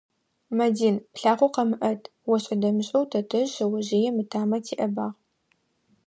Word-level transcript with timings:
«Мадин, 0.57 0.95
плъакъо 1.13 1.47
къэмыӏэт»,- 1.53 2.09
ошӏэ-дэмышӏэу 2.31 3.09
тэтэжъ 3.11 3.49
шъэожъыем 3.55 4.15
ытамэ 4.23 4.57
теӏэбагъ. 4.65 5.09